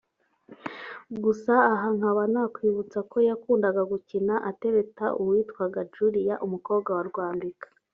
[1.23, 7.67] gusa aha nkaba nakwibutsa ko yakundaga gukina atereta uwitwaga Julia umukobwa wa Rwambika